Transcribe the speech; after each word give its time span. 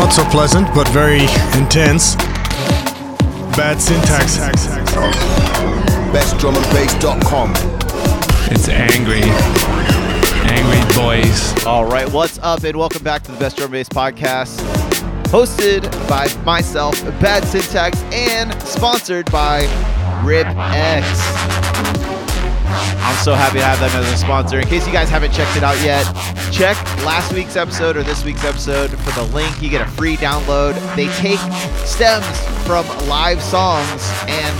Not 0.00 0.14
so 0.14 0.24
pleasant, 0.30 0.66
but 0.74 0.88
very 0.88 1.24
intense. 1.60 2.16
Bad 3.54 3.78
syntax. 3.82 4.38
BestDrumAndBass.com. 6.10 7.52
It's 8.50 8.70
angry. 8.70 9.20
Angry 10.50 10.80
boys. 10.96 11.66
All 11.66 11.84
right, 11.84 12.10
what's 12.10 12.38
up, 12.38 12.64
and 12.64 12.78
welcome 12.78 13.04
back 13.04 13.22
to 13.24 13.32
the 13.32 13.38
Best 13.38 13.58
Drum 13.58 13.66
and 13.66 13.72
Bass 13.74 13.90
Podcast, 13.90 14.60
hosted 15.24 15.82
by 16.08 16.32
myself, 16.44 16.98
Bad 17.20 17.44
Syntax, 17.44 18.02
and 18.04 18.54
sponsored 18.62 19.30
by 19.30 19.66
RipX. 20.24 21.59
I'm 22.70 23.16
so 23.24 23.34
happy 23.34 23.58
to 23.58 23.64
have 23.64 23.80
them 23.80 23.90
as 23.90 24.12
a 24.12 24.16
sponsor. 24.16 24.58
In 24.58 24.66
case 24.66 24.86
you 24.86 24.92
guys 24.92 25.08
haven't 25.08 25.32
checked 25.32 25.56
it 25.56 25.62
out 25.62 25.78
yet, 25.82 26.04
check 26.52 26.76
last 27.04 27.32
week's 27.32 27.56
episode 27.56 27.96
or 27.96 28.02
this 28.02 28.24
week's 28.24 28.44
episode 28.44 28.90
for 28.90 29.10
the 29.12 29.24
link. 29.34 29.60
You 29.60 29.68
get 29.68 29.86
a 29.86 29.90
free 29.90 30.16
download. 30.16 30.74
They 30.96 31.08
take 31.18 31.40
stems 31.86 32.26
from 32.66 32.86
live 33.08 33.42
songs 33.42 34.10
and 34.28 34.56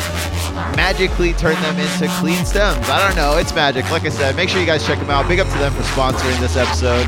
magically 0.77 1.32
turn 1.34 1.54
them 1.62 1.78
into 1.78 2.09
clean 2.18 2.45
stems. 2.45 2.88
I 2.88 3.06
don't 3.06 3.16
know. 3.16 3.38
It's 3.38 3.54
magic. 3.54 3.91
Like 3.91 4.04
I 4.04 4.09
said, 4.09 4.37
make 4.37 4.48
sure 4.48 4.60
you 4.60 4.66
guys 4.66 4.87
check 4.87 4.98
them 4.98 5.10
out. 5.10 5.29
Big 5.29 5.40
up 5.40 5.48
to 5.48 5.59
them 5.59 5.73
for 5.73 5.82
sponsoring 5.82 6.38
this 6.40 6.56
episode. 6.56 7.06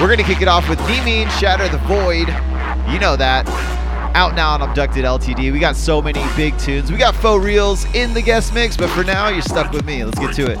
We're 0.00 0.06
going 0.06 0.18
to 0.18 0.24
kick 0.24 0.42
it 0.42 0.48
off 0.48 0.68
with 0.68 0.78
D 0.86 1.02
Mean 1.04 1.28
Shatter 1.30 1.68
the 1.68 1.78
Void. 1.78 2.28
You 2.92 2.98
know 2.98 3.16
that. 3.16 3.46
Out 4.14 4.34
now 4.34 4.50
on 4.54 4.62
Abducted 4.62 5.04
LTD. 5.04 5.52
We 5.52 5.58
got 5.58 5.76
so 5.76 6.02
many 6.02 6.24
big 6.36 6.58
tunes. 6.58 6.90
We 6.90 6.98
got 6.98 7.14
FauxRealz 7.14 7.94
in 7.94 8.14
the 8.14 8.22
guest 8.22 8.52
mix, 8.52 8.76
but 8.76 8.90
for 8.90 9.04
now, 9.04 9.28
you're 9.28 9.42
stuck 9.42 9.72
with 9.72 9.84
me. 9.84 10.04
Let's 10.04 10.18
get 10.18 10.34
to 10.34 10.50
it. 10.50 10.58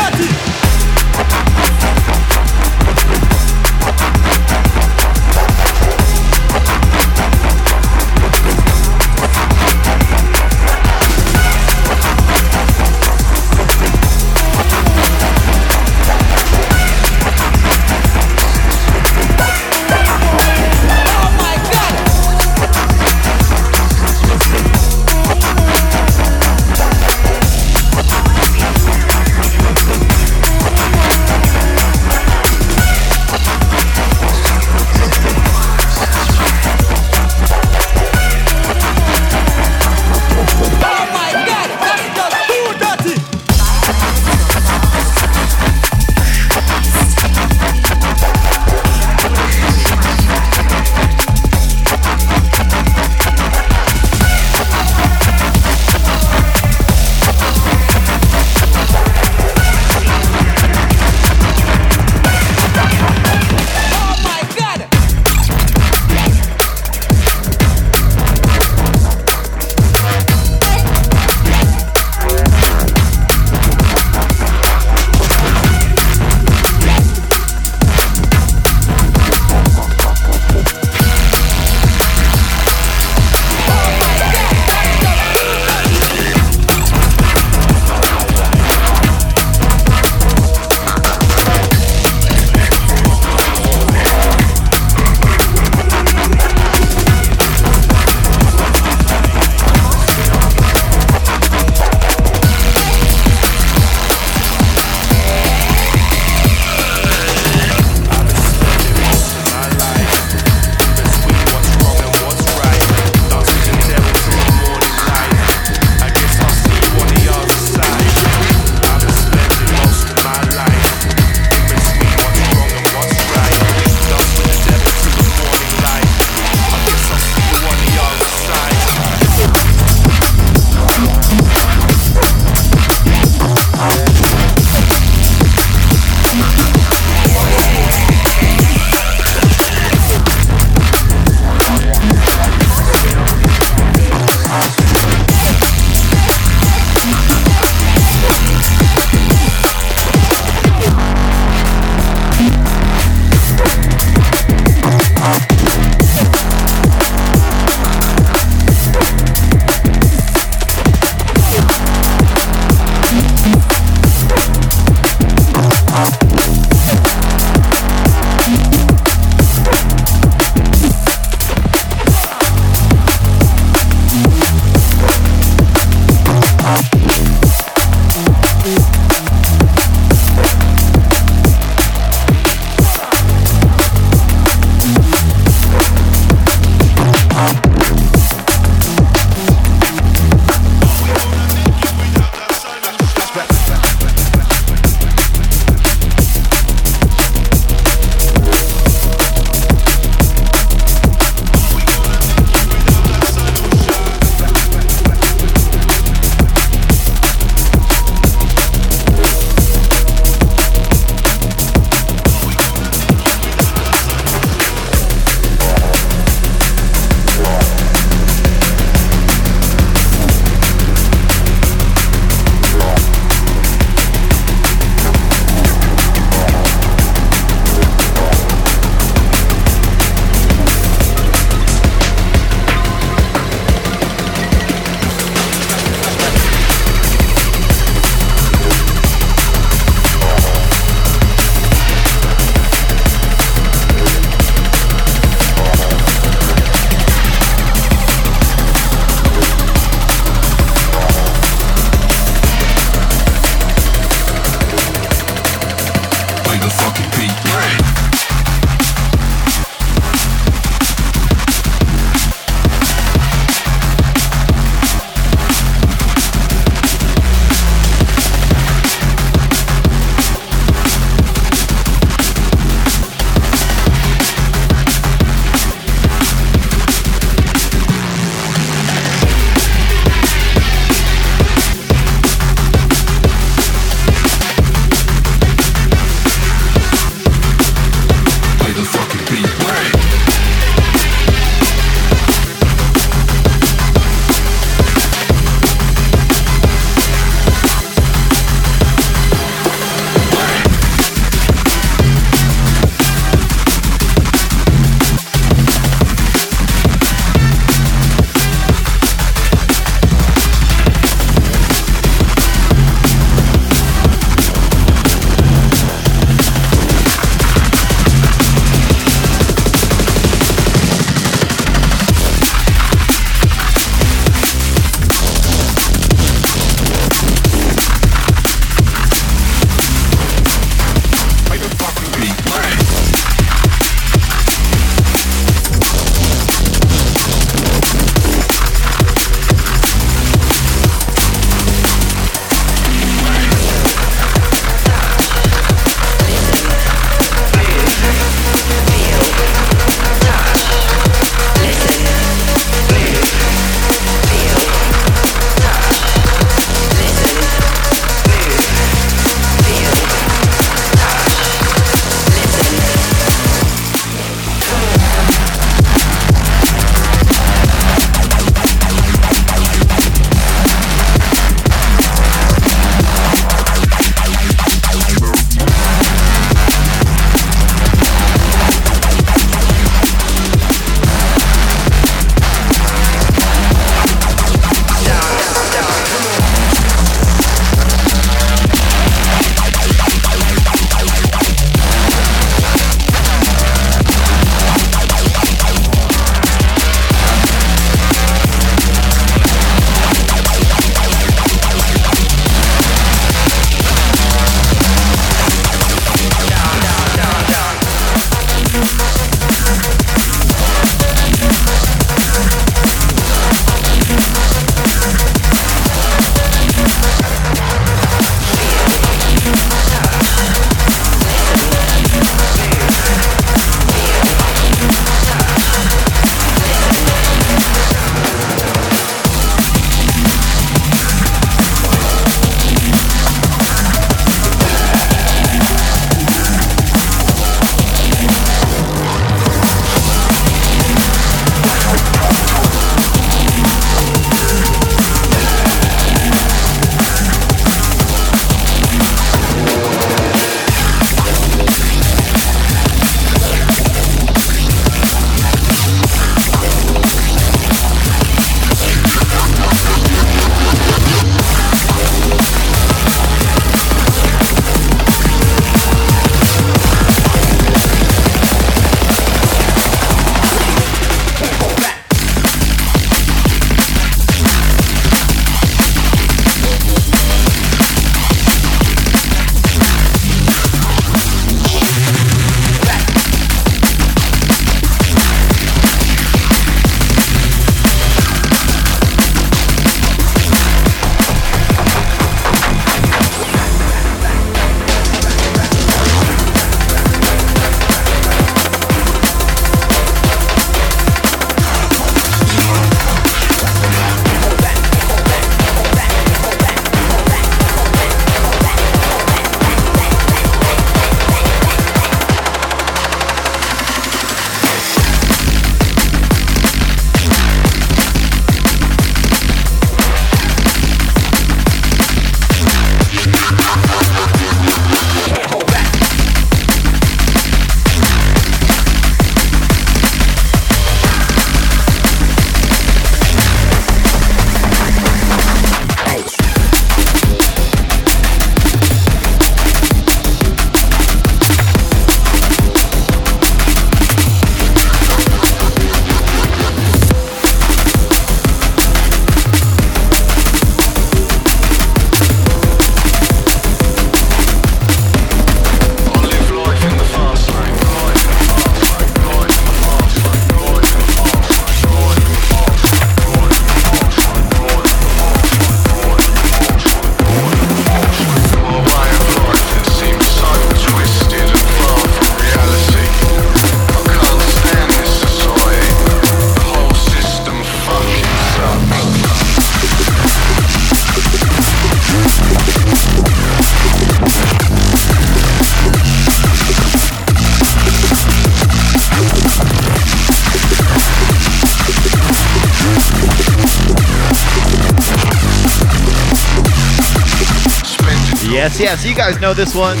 Yes, 598.80 599.04
yes, 599.04 599.12
you 599.12 599.14
guys 599.14 599.38
know 599.44 599.52
this 599.52 599.76
one. 599.76 600.00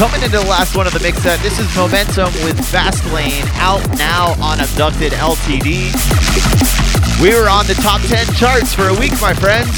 Coming 0.00 0.24
into 0.24 0.40
the 0.40 0.48
last 0.48 0.72
one 0.72 0.88
of 0.88 0.96
the 0.96 1.00
mix 1.04 1.20
set, 1.20 1.36
this 1.44 1.60
is 1.60 1.68
Momentum 1.76 2.32
with 2.48 2.56
Fastlane 2.72 3.44
out 3.60 3.84
now 4.00 4.32
on 4.40 4.56
Abducted 4.56 5.12
LTD. 5.12 5.92
We 7.20 7.36
were 7.36 7.52
on 7.52 7.68
the 7.68 7.76
top 7.84 8.00
10 8.08 8.32
charts 8.40 8.72
for 8.72 8.88
a 8.88 8.96
week, 8.96 9.12
my 9.20 9.36
friends, 9.36 9.68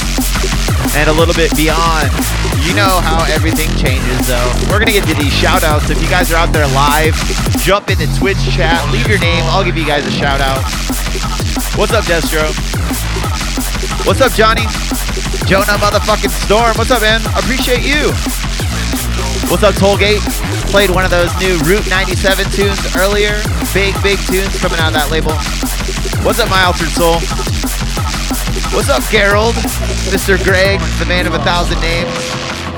and 0.94 1.10
a 1.10 1.12
little 1.18 1.34
bit 1.34 1.50
beyond. 1.58 2.14
You 2.62 2.78
know 2.78 3.02
how 3.02 3.26
everything 3.26 3.74
changes, 3.74 4.30
though. 4.30 4.46
We're 4.70 4.78
going 4.78 4.94
to 4.94 4.94
get 4.94 5.02
to 5.10 5.18
these 5.18 5.34
shout 5.34 5.66
outs. 5.66 5.90
If 5.90 5.98
you 5.98 6.06
guys 6.06 6.30
are 6.30 6.38
out 6.38 6.54
there 6.54 6.70
live, 6.78 7.18
jump 7.58 7.90
into 7.90 8.06
Twitch 8.22 8.38
chat, 8.54 8.78
leave 8.94 9.10
your 9.10 9.18
name. 9.18 9.42
I'll 9.50 9.66
give 9.66 9.74
you 9.74 9.84
guys 9.84 10.06
a 10.06 10.14
shout 10.14 10.38
out. 10.38 10.62
What's 11.74 11.90
up, 11.90 12.06
Destro? 12.06 12.46
What's 14.06 14.22
up, 14.22 14.30
Johnny? 14.38 14.70
Jonah 15.46 15.78
motherfucking 15.78 16.34
Storm. 16.42 16.74
What's 16.74 16.90
up, 16.90 17.02
man? 17.02 17.20
Appreciate 17.38 17.86
you. 17.86 18.10
What's 19.48 19.62
up, 19.62 19.76
Tollgate? 19.76 20.18
Played 20.72 20.90
one 20.90 21.04
of 21.04 21.12
those 21.12 21.30
new 21.38 21.56
Route 21.58 21.88
97 21.88 22.50
tunes 22.50 22.96
earlier. 22.96 23.30
Big, 23.72 23.94
big 24.02 24.18
tunes 24.26 24.58
coming 24.58 24.80
out 24.80 24.88
of 24.88 24.94
that 24.94 25.08
label. 25.08 25.30
What's 26.26 26.40
up, 26.40 26.50
my 26.50 26.64
altered 26.64 26.88
soul? 26.88 27.20
What's 28.74 28.90
up, 28.90 29.04
Gerald? 29.04 29.54
Mr. 30.10 30.36
Greg, 30.42 30.80
the 30.98 31.06
man 31.06 31.28
of 31.28 31.34
a 31.34 31.38
thousand 31.38 31.80
names. 31.80 32.10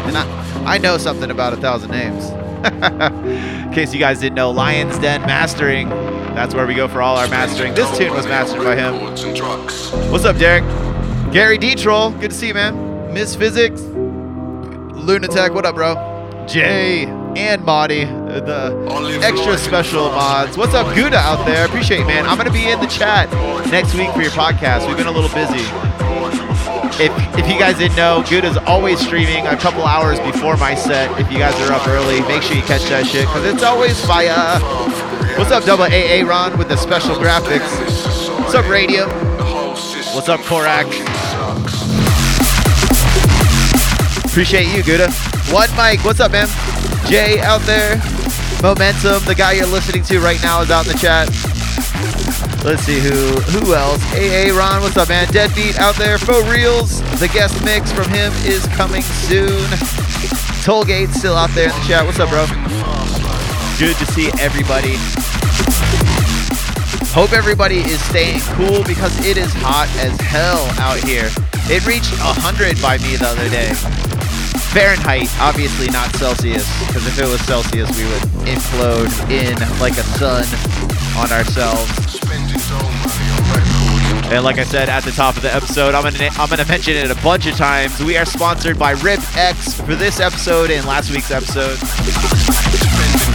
And 0.04 0.18
I, 0.18 0.74
I 0.74 0.76
know 0.76 0.98
something 0.98 1.30
about 1.30 1.54
a 1.54 1.56
thousand 1.56 1.90
names. 1.90 2.28
In 3.64 3.72
case 3.72 3.94
you 3.94 3.98
guys 3.98 4.20
didn't 4.20 4.34
know, 4.34 4.50
Lion's 4.50 4.98
Den 4.98 5.22
Mastering. 5.22 5.88
That's 6.34 6.54
where 6.54 6.66
we 6.66 6.74
go 6.74 6.86
for 6.86 7.00
all 7.00 7.16
our 7.16 7.28
mastering. 7.28 7.72
This 7.72 7.96
tune 7.96 8.12
was 8.12 8.26
mastered 8.26 8.62
by 8.62 8.76
him. 8.76 9.00
What's 10.12 10.26
up, 10.26 10.36
Derek? 10.36 10.64
Gary 11.33 11.59
D. 11.59 11.74
Troll, 11.74 12.11
good 12.12 12.31
to 12.31 12.37
see 12.37 12.49
you, 12.49 12.55
man. 12.55 13.12
Miss 13.12 13.37
Physics, 13.37 13.83
Lunatic, 13.83 15.53
what 15.53 15.66
up, 15.66 15.74
bro? 15.74 15.95
Jay 16.49 17.05
and 17.37 17.62
Marty, 17.64 18.05
the 18.05 19.20
extra 19.22 19.59
special 19.59 20.07
mods. 20.07 20.57
What's 20.57 20.72
up, 20.72 20.95
Gouda 20.95 21.18
out 21.18 21.45
there? 21.45 21.66
Appreciate 21.66 22.01
it, 22.01 22.07
man. 22.07 22.24
I'm 22.24 22.39
gonna 22.39 22.51
be 22.51 22.70
in 22.70 22.81
the 22.81 22.87
chat 22.87 23.31
next 23.70 23.95
week 23.95 24.11
for 24.12 24.22
your 24.22 24.31
podcast. 24.31 24.89
We've 24.89 24.97
been 24.97 25.07
a 25.07 25.12
little 25.12 25.29
busy. 25.31 25.64
If, 27.01 27.12
if 27.39 27.47
you 27.47 27.59
guys 27.59 27.76
didn't 27.76 27.97
know, 27.97 28.24
Gouda's 28.29 28.57
always 28.57 28.99
streaming 28.99 29.47
a 29.47 29.57
couple 29.57 29.85
hours 29.85 30.18
before 30.20 30.57
my 30.57 30.74
set. 30.74 31.11
If 31.20 31.31
you 31.31 31.39
guys 31.39 31.55
are 31.68 31.72
up 31.74 31.87
early, 31.87 32.22
make 32.22 32.43
sure 32.43 32.57
you 32.57 32.62
catch 32.62 32.85
that 32.89 33.07
shit 33.07 33.26
because 33.26 33.45
it's 33.45 33.62
always 33.62 34.03
fire. 34.07 34.59
What's 35.39 35.51
up, 35.53 35.64
Double 35.64 35.85
AA 35.85 36.26
Ron 36.26 36.57
with 36.59 36.68
the 36.68 36.76
special 36.76 37.16
graphics? 37.16 37.68
What's 38.41 38.55
up, 38.55 38.66
Radium? 38.68 39.28
What's 40.14 40.28
up, 40.28 40.40
Korak? 40.40 40.86
Appreciate 44.24 44.66
you, 44.74 44.82
Gouda. 44.82 45.11
One 45.52 45.68
Mike, 45.76 46.04
what's 46.04 46.20
up, 46.20 46.32
man? 46.32 46.48
Jay 47.06 47.40
out 47.40 47.61
there. 47.62 47.96
Momentum, 48.62 49.24
the 49.24 49.34
guy 49.36 49.52
you're 49.52 49.66
listening 49.66 50.02
to 50.04 50.18
right 50.20 50.42
now 50.42 50.62
is 50.62 50.70
out 50.70 50.86
in 50.86 50.92
the 50.92 50.98
chat. 50.98 51.28
Let's 52.64 52.82
see 52.82 52.98
who 52.98 53.40
who 53.52 53.74
else. 53.74 54.02
AA 54.14 54.56
Ron, 54.56 54.82
what's 54.82 54.96
up, 54.96 55.09
man? 55.09 55.28
Deadbeat 55.32 55.78
out 55.78 55.96
there. 55.96 56.16
FauxRealz, 56.18 57.20
the 57.20 57.28
guest 57.28 57.64
mix 57.64 57.92
from 57.92 58.09
him 58.09 58.32
is 58.44 58.66
coming 58.68 59.02
soon. 59.02 59.64
Tollgate 60.64 61.12
still 61.12 61.36
out 61.36 61.50
there 61.50 61.70
in 61.70 61.74
the 61.80 61.86
chat. 61.86 62.04
What's 62.04 62.18
up, 62.18 62.30
bro? 62.30 62.46
Good 63.78 63.96
to 63.96 64.06
see 64.12 64.30
everybody. 64.40 64.96
Hope 67.18 67.32
everybody 67.32 67.78
is 67.78 67.98
staying 68.04 68.38
cool 68.54 68.84
because 68.84 69.10
it 69.26 69.36
is 69.36 69.50
hot 69.58 69.90
as 69.98 70.14
hell 70.20 70.62
out 70.78 71.02
here. 71.02 71.26
It 71.66 71.82
reached 71.82 72.14
100 72.14 72.78
by 72.78 72.94
me 73.02 73.18
the 73.18 73.26
other 73.26 73.50
day. 73.50 73.74
Fahrenheit, 74.70 75.26
obviously 75.42 75.90
not 75.90 76.14
Celsius, 76.14 76.62
because 76.86 77.10
if 77.10 77.18
it 77.18 77.26
was 77.26 77.42
Celsius, 77.42 77.90
we 77.98 78.06
would 78.06 78.22
implode 78.46 79.10
in 79.34 79.58
like 79.82 79.98
a 79.98 80.06
sun 80.14 80.46
on 81.18 81.26
ourselves. 81.34 81.90
And 84.30 84.44
like 84.46 84.62
I 84.62 84.64
said 84.64 84.88
at 84.88 85.02
the 85.02 85.10
top 85.10 85.34
of 85.34 85.42
the 85.42 85.52
episode, 85.52 85.98
I'm 85.98 86.06
gonna 86.06 86.30
I'm 86.38 86.48
gonna 86.48 86.70
mention 86.70 86.94
it 86.94 87.10
a 87.10 87.18
bunch 87.18 87.50
of 87.50 87.56
times. 87.56 87.98
We 87.98 88.16
are 88.16 88.26
sponsored 88.26 88.78
by 88.78 88.92
Rip 88.92 89.18
X 89.34 89.74
for 89.74 89.98
this 89.98 90.20
episode 90.20 90.70
and 90.70 90.86
last 90.86 91.10
week's 91.10 91.32
episode. 91.34 91.82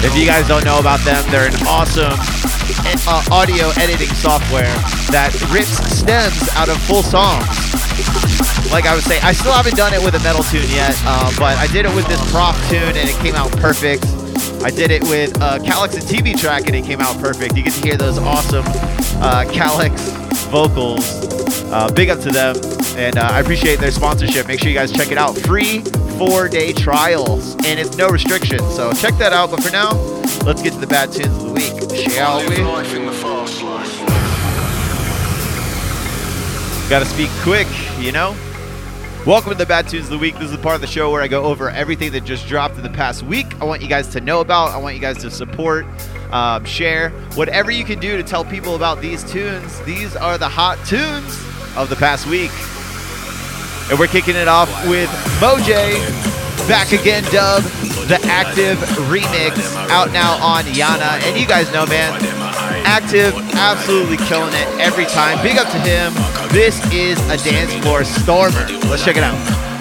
If 0.08 0.16
you 0.16 0.24
guys 0.26 0.48
don't 0.48 0.64
know 0.64 0.80
about 0.80 1.04
them, 1.04 1.20
they're 1.36 1.52
an 1.52 1.68
awesome 1.68 2.16
uh, 3.08 3.24
audio 3.32 3.70
editing 3.78 4.10
software 4.16 4.74
that 5.12 5.34
rips 5.52 5.78
stems 5.92 6.50
out 6.56 6.70
of 6.70 6.78
full 6.84 7.04
songs. 7.04 7.46
Like 8.72 8.86
I 8.86 8.96
was 8.96 9.06
saying, 9.06 9.22
I 9.24 9.34
still 9.34 9.54
haven't 9.54 9.76
done 9.76 9.94
it 9.94 10.02
with 10.02 10.16
a 10.16 10.24
metal 10.24 10.44
tune 10.44 10.70
yet, 10.70 10.96
uh, 11.06 11.32
but 11.38 11.58
I 11.58 11.68
did 11.68 11.86
it 11.86 11.96
with 11.96 12.08
this 12.08 12.20
prof 12.32 12.56
tune 12.70 12.96
and 12.98 13.10
it 13.10 13.16
came 13.18 13.36
out 13.36 13.52
perfect. 13.58 14.06
I 14.64 14.72
did 14.72 14.92
it 14.92 15.04
with 15.04 15.36
a 15.42 15.60
Calyx 15.60 15.96
and 15.96 16.04
Teebee 16.04 16.40
track 16.40 16.68
and 16.68 16.76
it 16.76 16.86
came 16.86 17.02
out 17.02 17.20
perfect. 17.20 17.56
You 17.58 17.64
get 17.64 17.74
to 17.74 17.82
hear 17.82 17.98
those 17.98 18.18
awesome 18.18 18.66
uh, 19.22 19.46
Calyx 19.52 20.23
vocals. 20.54 21.04
Uh, 21.72 21.92
big 21.96 22.12
up 22.12 22.20
to 22.20 22.30
them, 22.30 22.56
and 22.96 23.18
uh, 23.18 23.28
I 23.32 23.40
appreciate 23.40 23.80
their 23.80 23.90
sponsorship. 23.90 24.48
Make 24.48 24.60
sure 24.60 24.70
you 24.70 24.76
guys 24.76 24.92
check 24.92 25.12
it 25.12 25.18
out. 25.18 25.36
Free 25.36 25.80
four-day 26.20 26.74
trials, 26.74 27.56
and 27.66 27.80
it's 27.80 27.98
no 27.98 28.08
restrictions. 28.10 28.62
So 28.76 28.94
check 28.94 29.16
that 29.18 29.34
out. 29.34 29.50
But 29.50 29.64
for 29.64 29.72
now, 29.72 29.94
let's 30.46 30.62
get 30.62 30.74
to 30.74 30.80
the 30.80 30.86
bad 30.86 31.12
tunes 31.12 31.36
of 31.38 31.42
the 31.42 31.52
week, 31.54 31.74
shall 32.12 32.48
we? 32.48 32.58
Gotta 36.88 37.06
speak 37.06 37.32
quick, 37.42 37.68
you 37.98 38.12
know? 38.12 38.36
Welcome 39.26 39.54
to 39.54 39.58
the 39.58 39.66
Bad 39.66 39.88
Tunes 39.88 40.08
of 40.08 40.12
the 40.12 40.18
Week. 40.18 40.34
This 40.34 40.44
is 40.44 40.52
the 40.52 40.58
part 40.58 40.76
of 40.76 40.82
the 40.82 40.88
show 40.88 41.10
where 41.10 41.22
I 41.22 41.30
go 41.30 41.46
over 41.46 41.70
everything 41.70 42.12
that 42.12 42.26
just 42.26 42.46
dropped 42.46 42.76
in 42.76 42.84
the 42.84 42.90
past 42.90 43.24
week. 43.24 43.48
I 43.62 43.64
want 43.64 43.82
you 43.82 43.88
guys 43.88 44.10
to 44.10 44.20
know 44.20 44.42
about, 44.42 44.72
I 44.72 44.78
want 44.78 44.96
you 44.96 45.02
guys 45.02 45.18
to 45.20 45.32
support, 45.32 45.86
um, 46.34 46.66
share, 46.66 47.12
whatever 47.36 47.72
you 47.72 47.86
can 47.86 48.00
do 48.00 48.18
to 48.18 48.24
tell 48.24 48.44
people 48.44 48.76
about 48.76 49.00
these 49.00 49.24
tunes. 49.24 49.80
These 49.84 50.18
are 50.18 50.38
the 50.38 50.50
hot 50.50 50.78
tunes 50.86 51.42
of 51.78 51.88
the 51.90 51.96
past 51.96 52.28
week. 52.28 52.52
And 53.90 53.98
we're 53.98 54.08
kicking 54.08 54.36
it 54.36 54.50
off 54.50 54.68
with 54.90 55.10
Mojay, 55.40 55.94
Back 56.68 56.92
Again 56.92 57.24
Dub, 57.26 57.64
the 58.08 58.20
Active 58.26 58.78
remix, 59.10 59.76
out 59.90 60.12
now 60.12 60.34
on 60.44 60.64
Yana. 60.66 61.22
And 61.24 61.40
you 61.40 61.48
guys 61.48 61.72
know, 61.72 61.86
man, 61.86 62.14
Active, 62.86 63.34
absolutely 63.54 64.18
killing 64.18 64.54
it 64.54 64.68
every 64.80 65.06
time. 65.06 65.42
Big 65.42 65.58
up 65.58 65.70
to 65.72 65.80
him. 65.80 66.14
This 66.52 66.80
is 66.94 67.20
a 67.30 67.38
dance 67.38 67.74
floor 67.84 68.04
stormer. 68.04 68.68
Let's 68.90 69.04
check 69.04 69.18
it 69.18 69.24
out. 69.24 69.73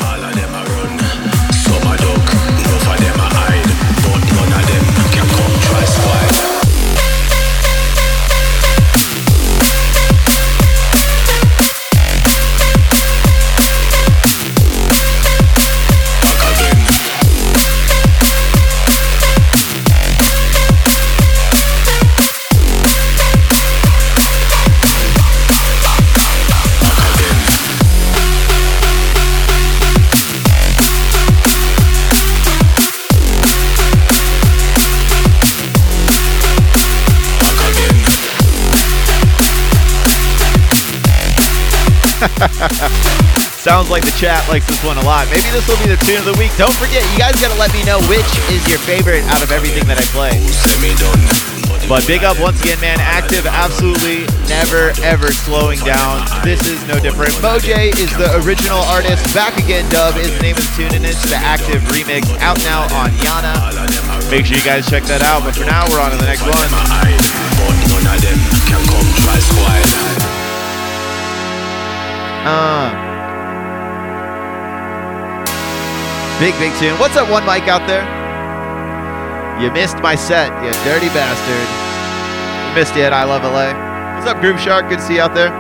Sounds 43.63 43.95
like 43.95 44.03
the 44.03 44.11
chat 44.19 44.43
likes 44.51 44.67
this 44.67 44.83
one 44.83 44.99
a 44.99 45.07
lot. 45.07 45.31
Maybe 45.31 45.47
this 45.55 45.63
will 45.71 45.79
be 45.79 45.87
the 45.87 45.95
tune 46.03 46.19
of 46.19 46.27
the 46.27 46.35
week. 46.35 46.51
Don't 46.59 46.75
forget, 46.83 46.99
you 47.15 47.15
guys 47.15 47.39
gotta 47.39 47.55
let 47.63 47.71
me 47.71 47.87
know 47.87 48.03
which 48.11 48.27
is 48.51 48.59
your 48.67 48.83
favorite 48.83 49.23
out 49.31 49.39
of 49.39 49.55
everything 49.55 49.87
that 49.87 50.03
I 50.03 50.07
play. 50.11 50.35
But 51.87 52.03
big 52.11 52.27
up 52.27 52.43
once 52.43 52.59
again, 52.59 52.83
man. 52.83 52.99
Active, 52.99 53.47
absolutely 53.47 54.27
never 54.51 54.91
ever 55.07 55.31
slowing 55.31 55.79
down. 55.87 56.27
This 56.43 56.67
is 56.67 56.83
no 56.91 56.99
different. 56.99 57.39
Mojay 57.39 57.95
is 58.03 58.11
the 58.19 58.35
original 58.43 58.83
artist. 58.91 59.23
Back 59.31 59.55
Again 59.63 59.87
Dub 59.95 60.19
is 60.19 60.35
the 60.35 60.43
name 60.43 60.59
of 60.59 60.67
the 60.67 60.75
tune, 60.75 60.99
and 60.99 61.07
it's 61.07 61.23
the 61.31 61.39
Active 61.39 61.87
remix 61.95 62.27
out 62.43 62.59
now 62.67 62.91
on 62.99 63.15
Yana. 63.23 63.55
Make 64.27 64.51
sure 64.51 64.59
you 64.59 64.67
guys 64.67 64.91
check 64.91 65.07
that 65.07 65.23
out. 65.23 65.47
But 65.47 65.55
for 65.55 65.71
now, 65.71 65.87
we're 65.87 66.03
on 66.03 66.11
to 66.11 66.19
the 66.19 66.27
next 66.27 66.43
one. 66.43 66.67
Uh. 72.43 73.02
Big, 76.43 76.59
big 76.59 76.75
tune. 76.81 76.99
What's 76.99 77.15
up, 77.15 77.31
one 77.31 77.47
mic 77.47 77.69
out 77.71 77.87
there? 77.87 78.03
You 79.63 79.71
missed 79.71 79.99
my 79.99 80.17
set, 80.17 80.51
you 80.59 80.73
dirty 80.83 81.07
bastard. 81.15 81.69
You 82.67 82.75
missed 82.75 82.97
it. 82.97 83.13
I 83.13 83.23
love 83.23 83.45
LA. 83.47 83.71
What's 84.19 84.27
up, 84.27 84.41
Groove 84.41 84.59
Shark? 84.59 84.89
Good 84.89 84.99
to 84.99 85.05
see 85.05 85.15
you 85.15 85.21
out 85.21 85.35
there. 85.35 85.55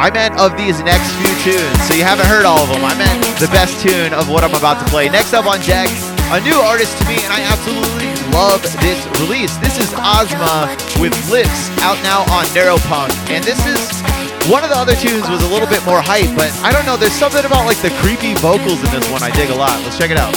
I 0.00 0.08
meant 0.08 0.32
of 0.40 0.56
these 0.56 0.80
next 0.80 1.12
few 1.20 1.52
tunes. 1.52 1.76
So 1.84 1.92
you 1.92 2.04
haven't 2.04 2.24
heard 2.24 2.46
all 2.46 2.64
of 2.64 2.70
them. 2.70 2.86
I 2.86 2.96
meant 2.96 3.20
the 3.38 3.48
best 3.48 3.76
tune 3.86 4.14
of 4.14 4.30
what 4.30 4.42
I'm 4.42 4.54
about 4.54 4.80
to 4.80 4.88
play. 4.88 5.10
Next 5.10 5.34
up 5.34 5.44
on 5.44 5.60
deck, 5.60 5.90
a 6.30 6.40
new 6.40 6.56
artist 6.60 6.98
to 6.98 7.04
me, 7.08 7.16
and 7.24 7.32
I 7.32 7.40
absolutely 7.40 8.12
love 8.36 8.60
this 8.84 9.00
release. 9.20 9.56
This 9.58 9.78
is 9.78 9.88
Ozma 9.96 10.76
with 11.00 11.16
Lips 11.30 11.70
out 11.80 11.96
now 12.02 12.20
on 12.36 12.44
Neuropunk. 12.52 13.12
And 13.30 13.42
this 13.42 13.64
is 13.64 13.80
one 14.50 14.62
of 14.62 14.70
the 14.70 14.76
other 14.76 14.94
tunes 14.94 15.28
was 15.28 15.42
a 15.42 15.48
little 15.48 15.68
bit 15.68 15.84
more 15.86 16.00
hype, 16.02 16.28
but 16.36 16.52
I 16.62 16.72
don't 16.72 16.84
know. 16.84 16.96
There's 16.96 17.12
something 17.12 17.44
about 17.44 17.64
like 17.64 17.80
the 17.80 17.90
creepy 18.04 18.34
vocals 18.34 18.78
in 18.84 18.90
this 18.92 19.10
one 19.10 19.22
I 19.22 19.30
dig 19.30 19.48
a 19.50 19.54
lot. 19.54 19.80
Let's 19.82 19.96
check 19.96 20.10
it 20.10 20.18
out. 20.18 20.36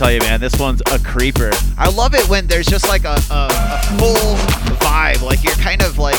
Tell 0.00 0.10
you, 0.10 0.20
man, 0.20 0.40
this 0.40 0.58
one's 0.58 0.80
a 0.92 0.98
creeper. 0.98 1.50
I 1.76 1.90
love 1.90 2.14
it 2.14 2.26
when 2.26 2.46
there's 2.46 2.64
just 2.64 2.88
like 2.88 3.04
a, 3.04 3.20
a, 3.30 3.48
a 3.52 3.98
full 3.98 4.34
vibe. 4.80 5.20
Like 5.20 5.44
you're 5.44 5.52
kind 5.56 5.82
of 5.82 5.98
like 5.98 6.18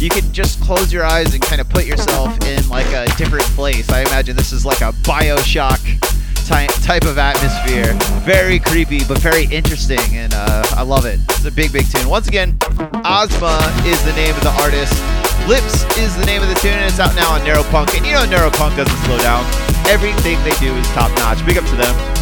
you 0.00 0.10
can 0.10 0.30
just 0.34 0.60
close 0.60 0.92
your 0.92 1.06
eyes 1.06 1.32
and 1.32 1.42
kind 1.42 1.58
of 1.58 1.66
put 1.70 1.86
yourself 1.86 2.28
in 2.44 2.68
like 2.68 2.88
a 2.88 3.06
different 3.16 3.46
place. 3.56 3.88
I 3.88 4.02
imagine 4.02 4.36
this 4.36 4.52
is 4.52 4.66
like 4.66 4.82
a 4.82 4.92
Bioshock 5.08 5.80
type 6.46 6.68
type 6.82 7.04
of 7.04 7.16
atmosphere. 7.16 7.94
Very 8.20 8.58
creepy, 8.58 9.00
but 9.08 9.16
very 9.16 9.44
interesting, 9.44 10.04
and 10.12 10.34
uh, 10.36 10.66
I 10.76 10.82
love 10.82 11.06
it. 11.06 11.18
It's 11.30 11.46
a 11.46 11.50
big, 11.50 11.72
big 11.72 11.90
tune. 11.90 12.06
Once 12.10 12.28
again, 12.28 12.58
Ozma 13.02 13.56
is 13.86 14.04
the 14.04 14.12
name 14.12 14.34
of 14.36 14.42
the 14.42 14.52
artist. 14.60 14.92
Lips 15.48 15.88
is 15.96 16.14
the 16.18 16.26
name 16.26 16.42
of 16.42 16.50
the 16.50 16.56
tune, 16.56 16.74
and 16.74 16.84
it's 16.84 17.00
out 17.00 17.14
now 17.16 17.32
on 17.32 17.40
Neuropunk. 17.40 17.96
And 17.96 18.04
you 18.04 18.12
know 18.12 18.26
Neuropunk 18.26 18.76
doesn't 18.76 18.98
slow 19.06 19.16
down. 19.24 19.42
Everything 19.88 20.36
they 20.44 20.54
do 20.60 20.74
is 20.76 20.86
top 20.88 21.10
notch. 21.16 21.40
Big 21.46 21.56
up 21.56 21.64
to 21.70 21.76
them. 21.76 22.21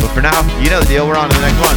But 0.00 0.12
for 0.14 0.22
now, 0.22 0.40
you 0.60 0.70
know 0.70 0.80
the 0.80 0.86
deal. 0.86 1.06
We're 1.06 1.16
on 1.16 1.28
to 1.28 1.36
the 1.36 1.42
next 1.42 1.60
one. 1.60 1.76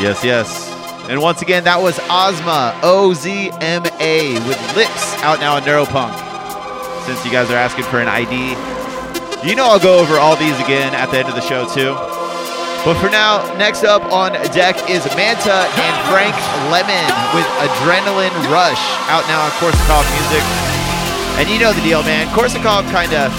Yes, 0.00 0.22
yes. 0.22 0.70
And 1.08 1.20
once 1.22 1.40
again, 1.40 1.64
that 1.64 1.80
was 1.80 1.98
Ozma, 2.10 2.78
O 2.82 3.14
Z 3.14 3.50
M 3.60 3.86
A, 4.00 4.34
with 4.46 4.76
Lips 4.76 5.14
out 5.22 5.40
now 5.40 5.56
on 5.56 5.62
Neuropunk. 5.62 6.12
Since 7.06 7.24
you 7.24 7.30
guys 7.30 7.50
are 7.50 7.56
asking 7.56 7.84
for 7.84 8.00
an 8.00 8.08
ID, 8.08 8.50
you 9.48 9.54
know 9.54 9.66
I'll 9.66 9.78
go 9.78 9.98
over 9.98 10.16
all 10.16 10.36
these 10.36 10.58
again 10.60 10.94
at 10.94 11.10
the 11.10 11.18
end 11.18 11.28
of 11.28 11.34
the 11.34 11.40
show, 11.40 11.66
too. 11.72 12.13
But 12.84 13.00
for 13.00 13.08
now, 13.08 13.40
next 13.56 13.82
up 13.82 14.04
on 14.12 14.32
deck 14.52 14.76
is 14.92 15.04
Manta 15.16 15.64
and 15.64 15.94
Frank 16.12 16.36
Lemon 16.68 17.08
with 17.32 17.48
Adrenaline 17.64 18.36
Rush 18.52 18.84
out 19.08 19.24
now 19.24 19.40
on 19.40 19.50
Korsakov 19.56 20.04
Music. 20.20 20.44
And 21.40 21.48
you 21.48 21.58
know 21.58 21.72
the 21.72 21.80
deal, 21.80 22.02
man. 22.04 22.28
Korsakov 22.36 22.84
kind 22.92 23.12
of 23.14 23.32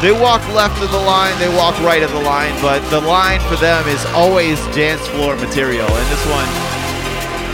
they 0.00 0.12
walk 0.12 0.40
left 0.56 0.80
of 0.80 0.90
the 0.90 1.04
line, 1.04 1.38
they 1.38 1.54
walk 1.54 1.78
right 1.84 2.02
of 2.02 2.10
the 2.12 2.20
line, 2.24 2.56
but 2.62 2.80
the 2.88 3.02
line 3.02 3.38
for 3.52 3.56
them 3.56 3.86
is 3.86 4.00
always 4.16 4.56
dance 4.72 5.06
floor 5.08 5.36
material, 5.36 5.84
and 5.84 6.06
this 6.08 6.24
one 6.32 6.48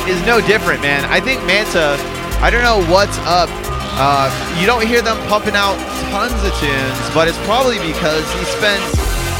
is 0.07 0.25
no 0.25 0.41
different, 0.47 0.81
man. 0.81 1.05
I 1.11 1.19
think 1.19 1.43
Manta, 1.43 1.99
I 2.39 2.49
don't 2.55 2.63
know 2.63 2.87
what's 2.87 3.19
up. 3.27 3.51
Uh, 3.99 4.31
you 4.61 4.67
don't 4.67 4.87
hear 4.87 5.03
them 5.03 5.19
pumping 5.27 5.59
out 5.59 5.75
tons 6.15 6.39
of 6.47 6.55
tunes, 6.63 7.11
but 7.11 7.27
it's 7.27 7.39
probably 7.51 7.83
because 7.83 8.23
he 8.39 8.45
spends, 8.47 8.95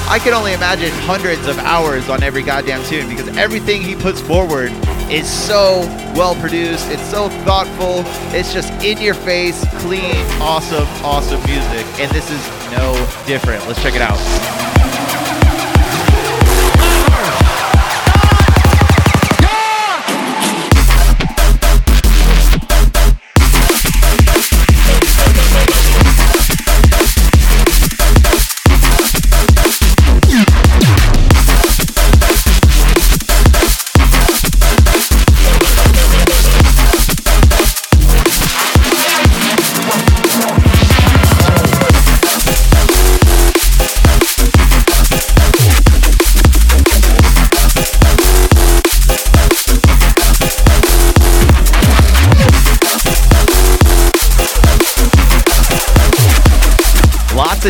I 0.09 0.21
can 0.21 0.35
only 0.35 0.53
imagine, 0.53 0.91
hundreds 1.01 1.47
of 1.49 1.59
hours 1.59 2.09
on 2.09 2.23
every 2.23 2.43
goddamn 2.43 2.85
tune 2.85 3.09
because 3.09 3.29
everything 3.37 3.83
he 3.83 3.97
puts 3.97 4.21
forward 4.21 4.71
is 5.11 5.29
so 5.29 5.81
well 6.15 6.37
produced. 6.37 6.89
It's 6.91 7.03
so 7.11 7.29
thoughtful. 7.45 8.03
It's 8.35 8.53
just 8.53 8.73
in 8.85 8.99
your 8.99 9.15
face, 9.15 9.65
clean, 9.81 10.25
awesome, 10.41 10.87
awesome 11.05 11.41
music. 11.43 11.85
And 11.99 12.11
this 12.13 12.31
is 12.31 12.47
no 12.71 12.95
different. 13.27 13.67
Let's 13.67 13.83
check 13.83 13.95
it 13.95 14.01
out. 14.01 15.06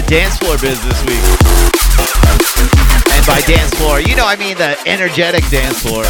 Dance 0.07 0.39
floor 0.39 0.57
biz 0.59 0.79
this 0.87 1.03
week. 1.05 1.23
And 3.11 3.27
by 3.27 3.41
dance 3.43 3.75
floor, 3.75 4.01
you 4.01 4.15
know 4.15 4.27
I 4.27 4.37
mean 4.37 4.57
the 4.57 4.79
energetic 4.87 5.43
dance 5.51 5.83
floor. 5.83 6.05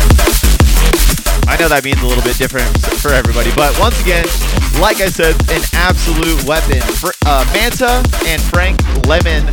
I 1.48 1.56
know 1.56 1.68
that 1.68 1.80
means 1.84 2.02
a 2.02 2.06
little 2.06 2.22
bit 2.22 2.36
different 2.36 2.68
for 3.00 3.12
everybody, 3.12 3.48
but 3.56 3.72
once 3.78 3.96
again, 4.02 4.26
like 4.82 5.00
I 5.00 5.08
said, 5.08 5.32
an 5.48 5.62
absolute 5.72 6.44
weapon. 6.44 6.82
Fr- 7.00 7.16
uh, 7.24 7.46
Manta 7.54 8.04
and 8.28 8.42
Frank 8.42 8.76
Lemon, 9.06 9.46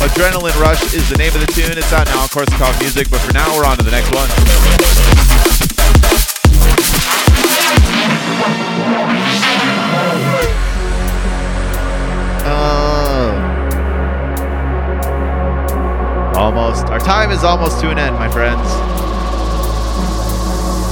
Adrenaline 0.00 0.56
Rush 0.56 0.94
is 0.94 1.08
the 1.10 1.18
name 1.18 1.34
of 1.34 1.40
the 1.44 1.50
tune. 1.52 1.76
It's 1.76 1.92
out 1.92 2.06
now 2.06 2.22
on 2.22 2.28
Course 2.28 2.48
Korsakov 2.48 2.80
Music, 2.80 3.10
but 3.10 3.20
for 3.20 3.32
now, 3.34 3.52
we're 3.56 3.66
on 3.66 3.76
to 3.76 3.84
the 3.84 3.90
next 3.90 4.08
one. 4.14 4.28
Oh. 12.44 12.91
Almost. 16.34 16.86
Our 16.86 16.98
time 16.98 17.30
is 17.30 17.44
almost 17.44 17.80
to 17.80 17.90
an 17.90 17.98
end, 17.98 18.16
my 18.16 18.28
friends. 18.28 18.64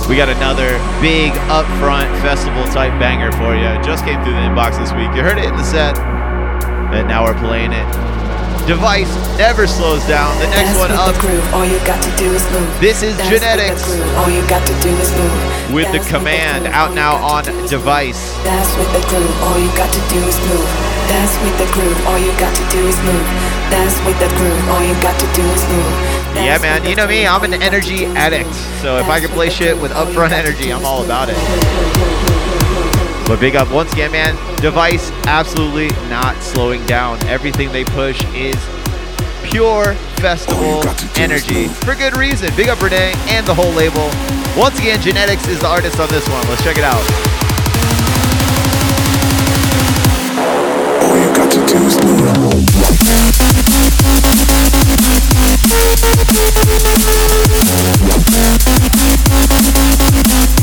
We 0.09 0.17
got 0.17 0.29
another 0.29 0.75
big 1.01 1.33
upfront 1.47 2.11
festival 2.21 2.65
type 2.75 2.93
banger 2.99 3.33
for 3.33 3.55
you. 3.55 3.71
Just 3.83 4.05
came 4.05 4.23
through 4.23 4.35
the 4.35 4.45
inbox 4.45 4.79
this 4.79 4.93
week. 4.93 5.15
You 5.15 5.23
heard 5.23 5.39
it 5.39 5.45
in 5.45 5.57
the 5.57 5.65
set, 5.65 5.99
and 5.99 7.07
now 7.07 7.25
we're 7.25 7.39
playing 7.39 7.73
it. 7.73 7.87
Device 8.67 9.11
never 9.39 9.67
slows 9.67 10.05
down. 10.07 10.37
The 10.39 10.47
next 10.51 10.75
Dance 10.75 10.79
one 10.79 10.91
with 10.91 11.01
up 11.01 11.15
the 11.15 11.21
groove. 11.21 11.55
All 11.55 11.65
you 11.65 11.79
got 11.87 12.03
to 12.03 12.11
do 12.19 12.31
is 12.31 12.43
move. 12.53 12.81
This 12.81 13.03
is 13.03 13.17
Dance 13.17 13.31
with 13.31 13.41
the 13.41 13.47
Genetics 13.47 13.85
groove. 13.87 14.17
All 14.17 14.31
you 14.31 14.43
got 14.47 14.67
to 14.67 14.75
do 14.83 14.91
is 14.91 15.11
move. 15.17 15.73
with 15.73 15.87
the 15.91 15.99
Dance 15.99 16.11
command 16.11 16.63
groove. 16.65 16.75
out 16.75 16.95
now 16.95 17.17
on 17.17 17.45
got 17.45 17.45
to 17.45 17.53
do 17.53 17.65
is 17.65 17.71
device. 17.71 18.35
Dance 18.45 18.77
with 18.77 18.93
the 18.93 19.03
groove, 19.09 19.43
all 19.43 19.59
you 19.59 19.71
got 19.79 19.91
to 19.95 20.01
do 20.13 20.21
is 20.21 20.37
move. 20.47 21.00
Dance 21.11 21.35
with 21.43 21.59
the 21.59 21.67
groove, 21.75 22.07
all 22.07 22.21
you 22.21 22.31
got 22.39 22.55
to 22.55 22.63
do 22.71 22.87
is 22.87 22.95
move. 23.03 23.27
Dance 23.67 23.99
with 24.07 24.15
the 24.23 24.29
groove, 24.39 24.69
all 24.69 24.81
you 24.81 24.95
got 25.03 25.19
to 25.19 25.27
do 25.35 25.43
is 25.43 25.67
move. 25.67 25.91
Dance 26.39 26.47
Yeah, 26.47 26.59
man. 26.63 26.89
You 26.89 26.95
know 26.95 27.09
me. 27.09 27.27
groove, 27.27 27.35
I'm 27.35 27.43
an 27.43 27.51
you 27.53 27.59
got 27.59 27.67
to 27.67 27.67
energy 27.67 28.07
addict. 28.15 28.55
So 28.81 28.97
if 28.97 29.09
I 29.09 29.19
can 29.19 29.29
play 29.31 29.51
shit 29.51 29.77
with 29.77 29.91
upfront 29.91 30.31
energy, 30.31 30.73
I'm 30.73 30.85
all 30.85 31.05
about 31.05 31.29
it. 31.29 31.35
But 33.27 33.41
big 33.41 33.57
up 33.57 33.73
once 33.73 33.93
again, 33.93 34.13
man. 34.13 34.37
Device 34.61 35.11
absolutely 35.27 35.89
not 36.09 36.41
slowing 36.45 36.87
down. 36.87 37.21
Everything 37.27 37.73
they 37.73 37.83
push 37.83 38.25
is 38.33 38.55
pure 39.43 39.95
festival 40.23 40.63
All 40.63 40.77
you 40.77 40.85
got 40.85 40.97
to 40.97 41.07
do 41.07 41.11
is 41.11 41.19
energy 41.19 41.67
for 41.67 41.97
good 41.97 42.17
reason. 42.17 42.55
Big 42.55 42.69
up 42.69 42.81
Renee 42.81 43.15
and 43.27 43.45
the 43.47 43.55
whole 43.55 43.73
label. 43.73 44.09
Once 44.57 44.79
again, 44.79 45.03
Genetics 45.03 45.49
is 45.49 45.59
the 45.59 45.67
artist 45.67 45.99
on 45.99 46.09
this 46.11 46.29
one. 46.29 46.47
Let's 46.47 46.63
check 46.63 46.79
it 46.79 46.85
out. 46.85 47.40
Thank 51.73 52.01
you. 60.55 60.60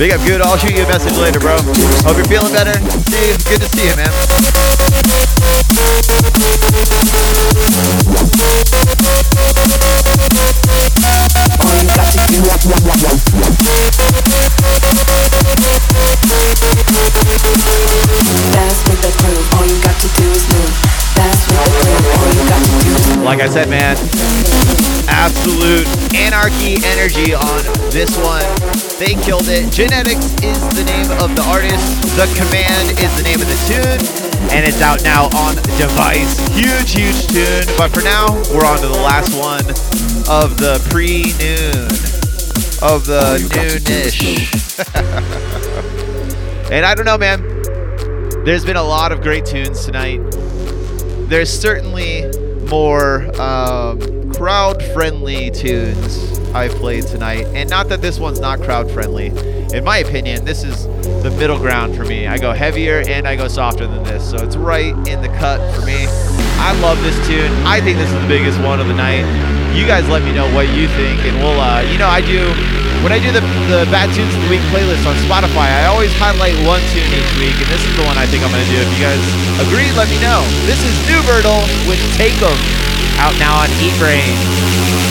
Big 0.00 0.12
up, 0.12 0.26
good. 0.26 0.40
I'll 0.40 0.56
shoot 0.56 0.72
you 0.74 0.84
a 0.84 0.88
message 0.88 1.18
later, 1.18 1.38
bro. 1.38 1.56
Hope 2.08 2.16
you're 2.16 2.24
feeling 2.24 2.54
better. 2.54 2.72
See 3.04 3.28
you. 3.28 3.36
Good 3.44 3.60
to 3.60 3.68
see 3.68 3.86
you, 3.86 3.94
man. 3.96 4.08
Dance 18.52 18.80
with 18.88 19.02
the 19.02 19.10
crew. 19.18 19.59
All 19.60 19.66
you 19.68 19.82
got 19.82 19.92
to 20.00 20.08
do 20.16 20.24
is 20.24 20.48
move. 20.48 20.72
Dance 21.12 21.44
with 21.44 21.60
the 21.60 21.76
groove. 21.84 22.16
All 22.16 22.32
you 22.32 22.44
got 22.48 22.64
to 22.64 22.72
do 22.80 22.88
is 22.96 23.04
move. 23.12 23.24
Like 23.28 23.40
I 23.44 23.48
said, 23.52 23.68
man, 23.68 23.92
absolute 25.04 25.84
anarchy 26.16 26.80
energy 26.80 27.36
on 27.36 27.60
this 27.92 28.16
one. 28.24 28.40
They 28.96 29.20
killed 29.20 29.52
it. 29.52 29.68
Genetics 29.68 30.32
is 30.40 30.56
the 30.72 30.84
name 30.88 31.12
of 31.20 31.36
the 31.36 31.44
artist. 31.44 31.76
The 32.16 32.24
Command 32.40 32.96
is 32.96 33.12
the 33.20 33.22
name 33.22 33.36
of 33.36 33.52
the 33.52 33.60
tune. 33.68 34.00
And 34.48 34.64
it's 34.64 34.80
out 34.80 35.04
now 35.04 35.28
on 35.36 35.56
device. 35.76 36.40
Huge, 36.56 36.96
huge 36.96 37.28
tune. 37.28 37.68
But 37.76 37.92
for 37.92 38.00
now, 38.00 38.32
we're 38.56 38.64
on 38.64 38.80
to 38.80 38.88
the 38.88 39.02
last 39.04 39.36
one 39.36 39.60
of 40.24 40.56
the 40.56 40.80
pre 40.88 41.36
noon. 41.36 41.84
Of 42.80 43.04
the 43.04 43.36
noonish. 43.52 44.24
and 46.72 46.86
I 46.86 46.94
don't 46.94 47.04
know, 47.04 47.18
man. 47.18 47.49
There's 48.44 48.64
been 48.64 48.76
a 48.76 48.82
lot 48.82 49.12
of 49.12 49.20
great 49.20 49.44
tunes 49.44 49.84
tonight. 49.84 50.18
There's 51.28 51.50
certainly 51.50 52.24
more 52.68 53.30
um, 53.38 54.32
crowd 54.32 54.82
friendly 54.94 55.50
tunes 55.50 56.39
I've 56.54 56.72
played 56.72 57.06
tonight. 57.06 57.46
And 57.54 57.68
not 57.70 57.88
that 57.88 58.02
this 58.02 58.18
one's 58.18 58.40
not 58.40 58.60
crowd 58.60 58.90
friendly. 58.90 59.28
In 59.72 59.84
my 59.84 59.98
opinion, 59.98 60.44
this 60.44 60.64
is 60.64 60.86
the 61.22 61.30
middle 61.38 61.58
ground 61.58 61.94
for 61.94 62.04
me. 62.04 62.26
I 62.26 62.38
go 62.38 62.52
heavier 62.52 63.02
and 63.06 63.26
I 63.26 63.36
go 63.36 63.46
softer 63.46 63.86
than 63.86 64.02
this. 64.02 64.28
So 64.28 64.38
it's 64.38 64.56
right 64.56 64.94
in 65.06 65.22
the 65.22 65.30
cut 65.38 65.58
for 65.74 65.86
me. 65.86 66.06
I 66.58 66.76
love 66.82 67.00
this 67.02 67.14
tune. 67.26 67.50
I 67.64 67.80
think 67.80 67.98
this 67.98 68.10
is 68.10 68.20
the 68.20 68.28
biggest 68.28 68.60
one 68.60 68.80
of 68.80 68.88
the 68.88 68.94
night. 68.94 69.22
You 69.74 69.86
guys 69.86 70.08
let 70.08 70.22
me 70.22 70.32
know 70.32 70.52
what 70.52 70.68
you 70.74 70.88
think. 70.98 71.22
And 71.22 71.38
we'll, 71.38 71.60
uh, 71.60 71.82
you 71.82 71.98
know, 71.98 72.08
I 72.08 72.20
do. 72.20 72.50
When 73.00 73.12
I 73.16 73.18
do 73.22 73.32
the, 73.32 73.40
the 73.72 73.88
Bad 73.88 74.12
Tunes 74.12 74.28
of 74.34 74.42
the 74.44 74.50
Week 74.50 74.60
playlist 74.68 75.08
on 75.08 75.16
Spotify, 75.24 75.72
I 75.72 75.86
always 75.86 76.12
highlight 76.20 76.52
one 76.68 76.84
tune 76.92 77.08
each 77.08 77.32
week, 77.40 77.56
and 77.56 77.70
this 77.72 77.80
is 77.80 77.96
the 77.96 78.04
one 78.04 78.18
I 78.18 78.26
think 78.26 78.44
I'm 78.44 78.52
going 78.52 78.60
to 78.60 78.68
do. 78.68 78.76
If 78.76 78.92
you 78.92 79.00
guys 79.00 79.22
agree, 79.56 79.88
let 79.96 80.10
me 80.12 80.20
know. 80.20 80.44
This 80.68 80.84
is 80.84 80.92
New 81.08 81.16
Vertle 81.24 81.64
with 81.88 81.96
Take 82.20 82.36
'em, 82.44 82.52
out 83.16 83.32
now 83.40 83.56
on 83.56 83.70
Eat 83.80 83.96
Brain. 83.96 85.09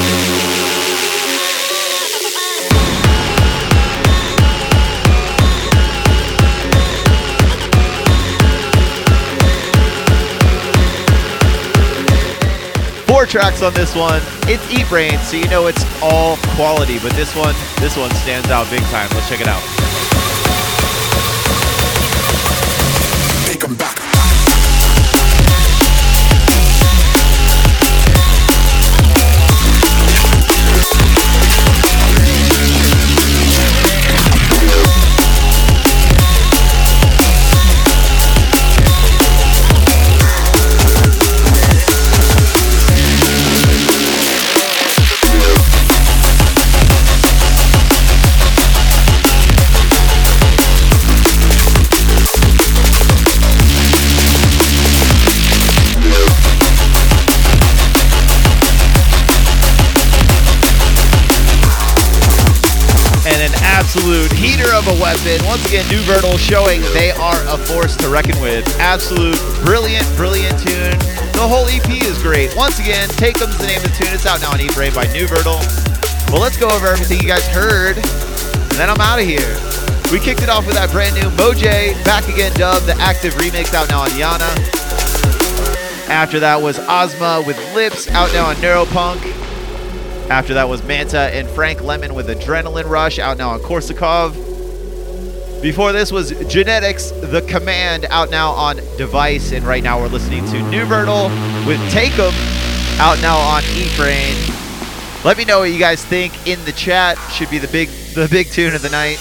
Tracks 13.30 13.62
on 13.62 13.74
this 13.74 13.96
one. 13.96 14.22
It's 14.48 14.66
Eat 14.72 14.88
Brain, 14.90 15.18
so 15.20 15.38
you 15.38 15.48
know 15.48 15.68
it's 15.68 15.86
all 16.02 16.38
quality. 16.56 16.98
But 17.00 17.14
this 17.14 17.36
one, 17.36 17.56
this 17.80 17.96
one 17.96 18.12
stands 18.12 18.50
out 18.50 18.70
big 18.70 18.82
time. 18.84 19.08
Let's 19.14 19.30
check 19.30 19.40
it 19.40 19.48
out. 19.48 20.19
A 64.90 65.02
weapon. 65.02 65.38
Once 65.46 65.62
again, 65.70 65.86
New 65.90 66.02
Vertle 66.02 66.38
showing 66.38 66.82
they 66.98 67.12
are 67.12 67.38
a 67.54 67.58
force 67.58 67.96
to 67.98 68.10
reckon 68.10 68.40
with. 68.42 68.66
Absolute 68.80 69.38
brilliant, 69.62 70.06
brilliant 70.18 70.58
tune. 70.58 70.98
The 71.38 71.46
whole 71.46 71.68
EP 71.70 71.90
is 72.02 72.18
great. 72.22 72.56
Once 72.56 72.80
again, 72.80 73.08
Take 73.10 73.40
'em's 73.42 73.58
the 73.58 73.68
name 73.68 73.78
of 73.78 73.84
the 73.84 73.96
tune. 74.04 74.14
It's 74.14 74.26
out 74.26 74.42
now 74.42 74.52
on 74.52 74.62
E 74.62 74.70
Brain 74.74 74.94
by 74.94 75.06
New 75.14 75.28
Vertle. 75.28 75.62
Well, 76.32 76.42
let's 76.42 76.58
go 76.58 76.68
over 76.70 76.88
everything 76.88 77.20
you 77.22 77.28
guys 77.28 77.46
heard, 77.48 77.98
and 77.98 78.78
then 78.78 78.90
I'm 78.90 79.00
out 79.02 79.20
of 79.20 79.26
here. 79.26 79.58
We 80.12 80.20
kicked 80.20 80.42
it 80.42 80.50
off 80.50 80.66
with 80.66 80.76
that 80.76 80.92
brand 80.92 81.16
new 81.16 81.30
Moj 81.38 81.62
Back 82.04 82.28
Again 82.28 82.54
dub, 82.54 82.82
the 82.84 82.96
active 83.00 83.34
remix 83.36 83.74
out 83.74 83.90
now 83.90 84.02
on 84.02 84.10
Yana. 84.12 84.50
After 86.10 86.40
that 86.40 86.62
was 86.62 86.80
Ozma 86.80 87.44
with 87.46 87.58
Lips 87.76 88.10
out 88.10 88.34
now 88.34 88.48
on 88.48 88.56
Neuropunk. 88.58 89.22
After 90.30 90.56
that 90.56 90.68
was 90.68 90.84
Manta 90.84 91.30
and 91.36 91.48
Frank 91.50 91.84
Lemon 91.84 92.16
with 92.16 92.28
Adrenaline 92.28 92.90
Rush 92.90 93.20
out 93.20 93.38
now 93.38 93.50
on 93.50 93.60
Korsakov. 93.60 94.49
Before 95.62 95.92
this 95.92 96.10
was 96.10 96.32
Genetics, 96.48 97.12
The 97.12 97.42
Command 97.42 98.06
out 98.06 98.30
now 98.30 98.52
on 98.52 98.78
Device. 98.98 99.52
And 99.52 99.66
right 99.68 99.84
now 99.84 100.00
we're 100.00 100.08
listening 100.08 100.46
to 100.46 100.62
New 100.70 100.86
Vertle 100.86 101.28
with 101.68 101.80
Take 101.92 102.18
'em 102.18 102.34
out 102.98 103.20
now 103.22 103.38
on 103.38 103.62
Brain. 103.98 104.36
Let 105.26 105.38
me 105.38 105.44
know 105.44 105.60
what 105.60 105.72
you 105.72 105.78
guys 105.78 106.02
think 106.02 106.32
in 106.48 106.64
the 106.64 106.72
chat. 106.72 107.18
Should 107.34 107.50
be 107.50 107.58
the 107.58 107.68
big 107.68 107.90
the 108.14 108.30
big 108.30 108.50
tune 108.50 108.74
of 108.74 108.82
the 108.82 108.90
night. 108.90 109.20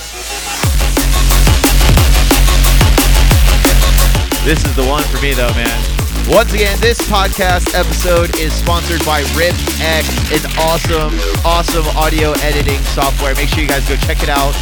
This 4.44 4.64
is 4.64 4.76
the 4.76 4.84
one 4.84 5.02
for 5.04 5.20
me 5.20 5.34
though, 5.34 5.52
man. 5.54 5.82
Once 6.28 6.52
again, 6.52 6.78
this 6.78 7.00
podcast 7.10 7.74
episode 7.74 8.38
is 8.38 8.52
sponsored 8.52 9.04
by 9.04 9.22
RipX, 9.34 10.06
an 10.30 10.52
awesome, 10.56 11.18
awesome 11.44 11.86
audio 11.96 12.30
editing 12.42 12.80
software. 12.94 13.34
Make 13.34 13.48
sure 13.48 13.60
you 13.60 13.68
guys 13.68 13.88
go 13.88 13.96
check 13.96 14.22
it 14.22 14.28
out. 14.28 14.54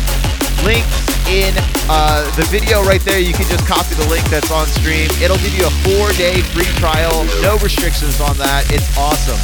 Links 0.65 1.06
in 1.29 1.55
uh, 1.91 2.25
the 2.37 2.45
video 2.51 2.83
right 2.83 3.01
there. 3.03 3.19
You 3.19 3.33
can 3.33 3.47
just 3.49 3.67
copy 3.67 3.95
the 3.95 4.07
link 4.09 4.25
that's 4.31 4.51
on 4.51 4.67
stream. 4.67 5.11
It'll 5.23 5.39
give 5.39 5.55
you 5.55 5.67
a 5.67 5.75
four-day 5.83 6.43
free 6.55 6.71
trial. 6.79 7.25
No 7.43 7.59
restrictions 7.59 8.21
on 8.21 8.37
that. 8.39 8.67
It's 8.71 8.87
awesome. 8.97 9.39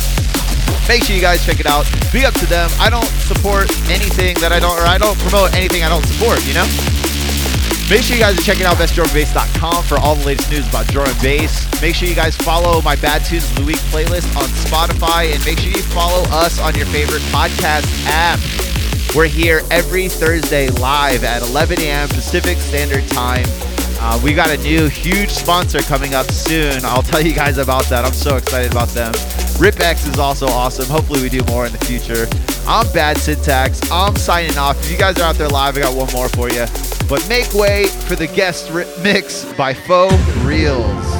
Make 0.88 1.04
sure 1.04 1.14
you 1.14 1.22
guys 1.22 1.44
check 1.44 1.60
it 1.60 1.66
out. 1.66 1.86
Be 2.12 2.24
up 2.24 2.34
to 2.42 2.46
them. 2.46 2.70
I 2.78 2.90
don't 2.90 3.06
support 3.26 3.70
anything 3.88 4.34
that 4.42 4.52
I 4.52 4.58
don't, 4.58 4.78
or 4.78 4.86
I 4.86 4.98
don't 4.98 5.18
promote 5.20 5.54
anything 5.54 5.82
I 5.82 5.88
don't 5.88 6.04
support. 6.04 6.44
You 6.46 6.54
know. 6.54 6.66
Make 7.90 8.02
sure 8.02 8.16
you 8.16 8.22
guys 8.22 8.38
are 8.38 8.42
checking 8.42 8.64
out 8.64 8.76
bestdrumandbass.com 8.76 9.84
for 9.84 9.98
all 9.98 10.14
the 10.14 10.24
latest 10.24 10.50
news 10.50 10.66
about 10.68 10.86
drum 10.88 11.08
and 11.08 11.20
bass. 11.20 11.68
Make 11.82 11.94
sure 11.94 12.08
you 12.08 12.14
guys 12.14 12.36
follow 12.36 12.80
my 12.80 12.96
Bad 12.96 13.24
Tunes 13.24 13.44
of 13.50 13.56
the 13.56 13.64
Week 13.64 13.82
playlist 13.92 14.34
on 14.36 14.48
Spotify, 14.64 15.34
and 15.34 15.44
make 15.44 15.58
sure 15.58 15.70
you 15.70 15.82
follow 15.92 16.22
us 16.30 16.58
on 16.58 16.74
your 16.74 16.86
favorite 16.86 17.22
podcast 17.34 17.84
app. 18.06 18.40
We're 19.14 19.26
here 19.26 19.60
every 19.70 20.08
Thursday 20.08 20.70
live 20.70 21.22
at 21.22 21.42
11 21.42 21.82
a.m. 21.82 22.08
Pacific 22.08 22.56
Standard 22.56 23.06
Time. 23.08 23.44
Uh, 24.00 24.18
we 24.24 24.32
got 24.32 24.48
a 24.48 24.56
new 24.62 24.88
huge 24.88 25.28
sponsor 25.28 25.80
coming 25.80 26.14
up 26.14 26.30
soon. 26.30 26.82
I'll 26.82 27.02
tell 27.02 27.20
you 27.20 27.34
guys 27.34 27.58
about 27.58 27.84
that. 27.84 28.06
I'm 28.06 28.14
so 28.14 28.36
excited 28.36 28.72
about 28.72 28.88
them. 28.88 29.12
RipX 29.60 30.08
is 30.10 30.18
also 30.18 30.46
awesome. 30.46 30.86
Hopefully, 30.86 31.20
we 31.20 31.28
do 31.28 31.44
more 31.44 31.66
in 31.66 31.72
the 31.72 31.84
future. 31.84 32.26
I'm 32.66 32.90
Bad 32.94 33.18
Syntax. 33.18 33.82
I'm 33.90 34.16
signing 34.16 34.56
off. 34.56 34.82
If 34.82 34.90
you 34.90 34.96
guys 34.96 35.18
are 35.18 35.24
out 35.24 35.34
there 35.34 35.48
live, 35.48 35.76
I 35.76 35.80
got 35.80 35.94
one 35.94 36.10
more 36.14 36.30
for 36.30 36.48
you. 36.48 36.64
But 37.06 37.28
make 37.28 37.52
way 37.52 37.88
for 37.88 38.16
the 38.16 38.28
guest 38.28 38.72
mix 39.02 39.44
by 39.56 39.74
Faux 39.74 40.14
Reels. 40.38 41.11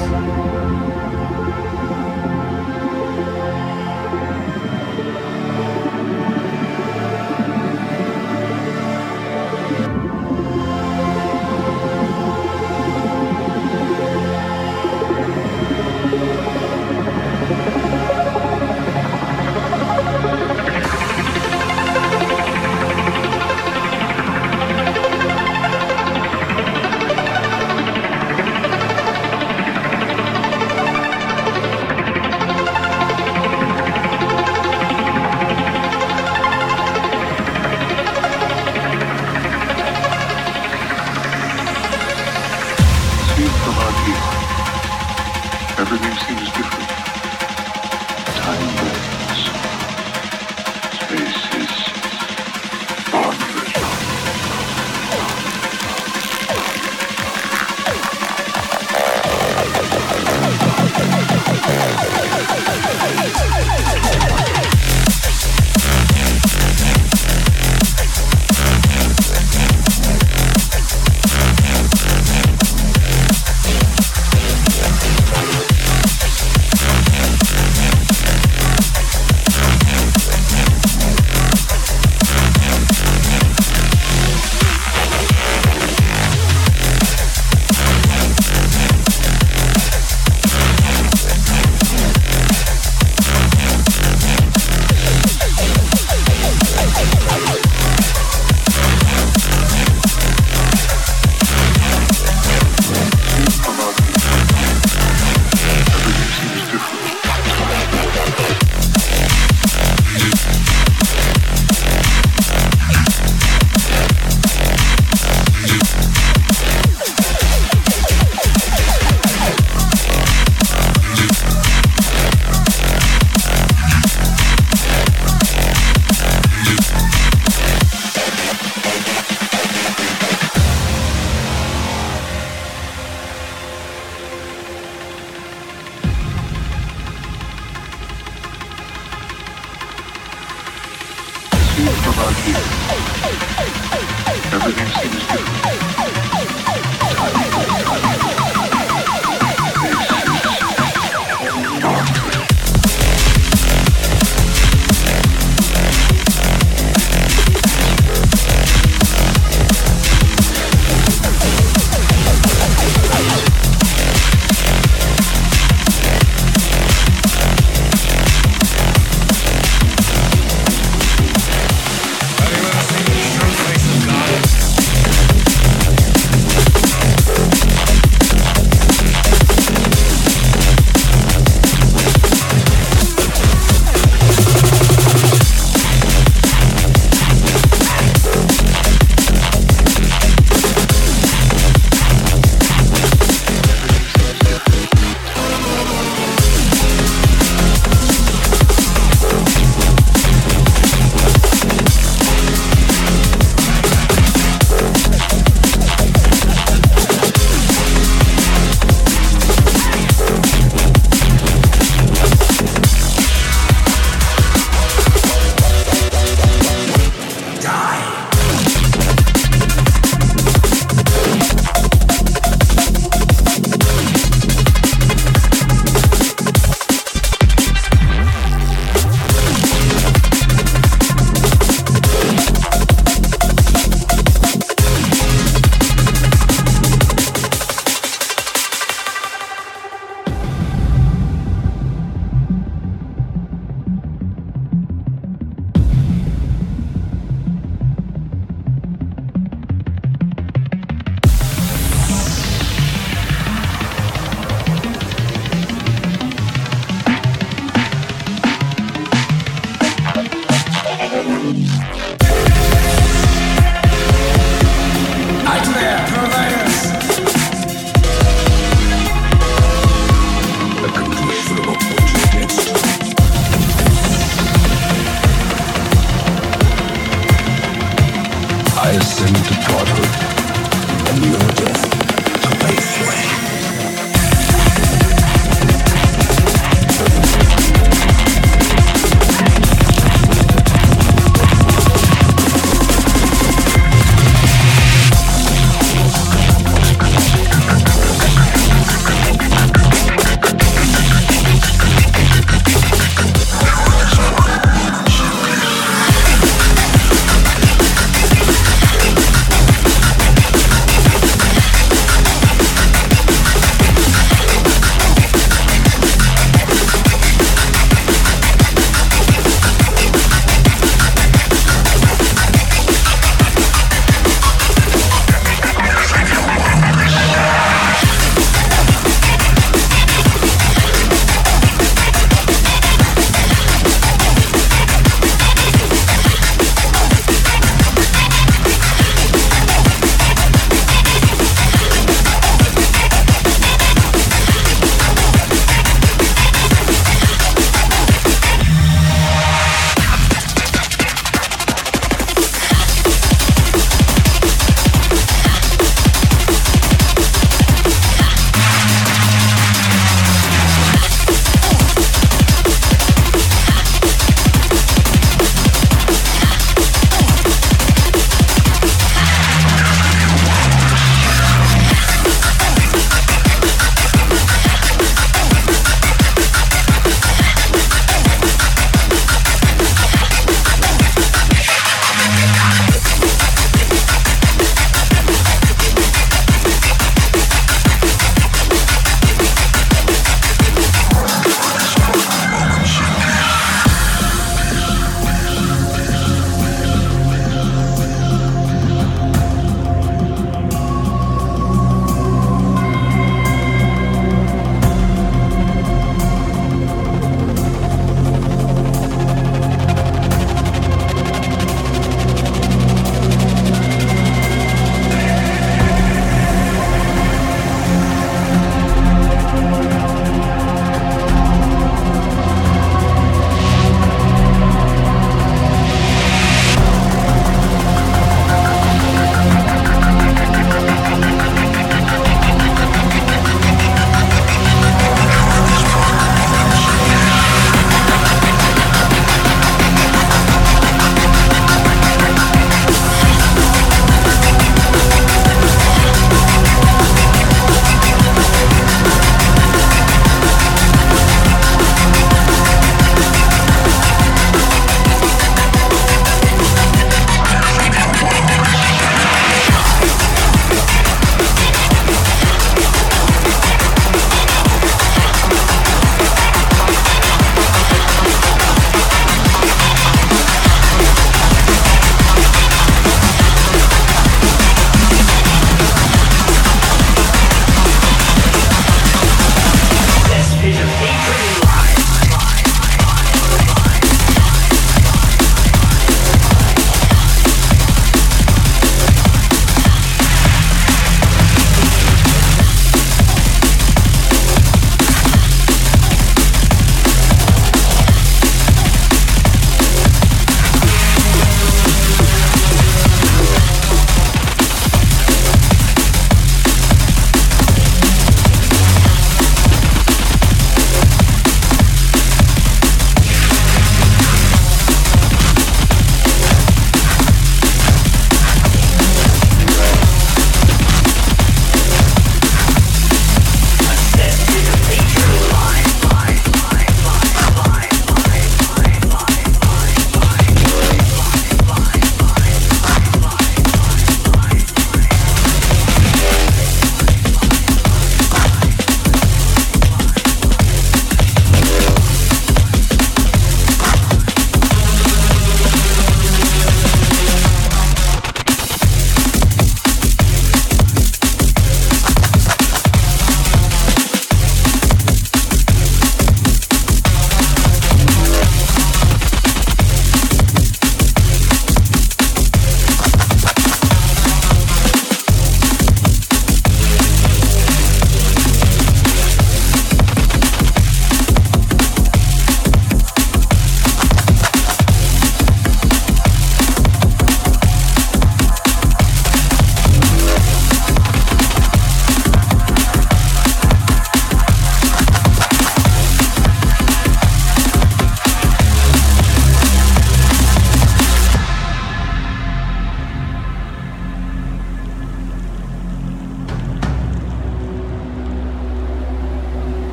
Everything 144.53 144.87
seems 144.87 145.27
different. 145.27 145.72